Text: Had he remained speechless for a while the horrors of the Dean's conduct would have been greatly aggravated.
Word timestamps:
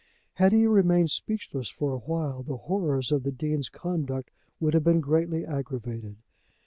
Had 0.33 0.51
he 0.51 0.65
remained 0.65 1.11
speechless 1.11 1.69
for 1.69 1.93
a 1.93 1.99
while 1.99 2.41
the 2.41 2.57
horrors 2.57 3.11
of 3.11 3.21
the 3.21 3.31
Dean's 3.31 3.69
conduct 3.69 4.31
would 4.59 4.73
have 4.73 4.83
been 4.83 4.99
greatly 4.99 5.45
aggravated. 5.45 6.15